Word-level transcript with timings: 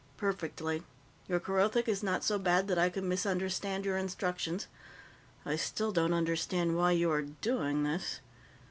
"Perfectly. 0.17 0.81
Your 1.27 1.39
Kerothic 1.39 1.87
is 1.87 2.01
not 2.01 2.23
so 2.23 2.39
bad 2.39 2.67
that 2.67 2.79
I 2.79 2.89
could 2.89 3.03
misunderstand 3.03 3.85
your 3.85 3.97
instructions. 3.99 4.65
I 5.45 5.55
still 5.55 5.91
don't 5.91 6.11
understand 6.11 6.75
why 6.75 6.93
you 6.93 7.11
are 7.11 7.21
doing 7.21 7.83
this. 7.83 8.19